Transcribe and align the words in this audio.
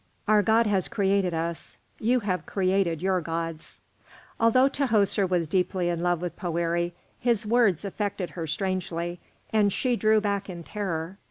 Our 0.27 0.41
God 0.41 0.65
has 0.65 0.87
created 0.87 1.31
us; 1.31 1.77
you 1.99 2.21
have 2.21 2.47
created 2.47 3.03
your 3.03 3.21
gods." 3.21 3.81
Although 4.39 4.67
Tahoser 4.67 5.29
was 5.29 5.47
deeply 5.47 5.89
in 5.89 6.01
love 6.01 6.23
with 6.23 6.35
Poëri, 6.39 6.93
his 7.19 7.45
words 7.45 7.85
affected 7.85 8.31
her 8.31 8.47
strangely, 8.47 9.19
and 9.53 9.71
she 9.71 9.95
drew 9.95 10.19
back 10.19 10.49
in 10.49 10.63
terror. 10.63 11.19